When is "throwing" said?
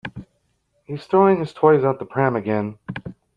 1.05-1.37